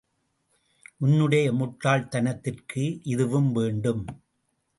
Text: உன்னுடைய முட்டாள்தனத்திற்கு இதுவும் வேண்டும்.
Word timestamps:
உன்னுடைய 0.97 1.51
முட்டாள்தனத்திற்கு 1.51 2.83
இதுவும் 3.03 3.51
வேண்டும். 3.51 4.03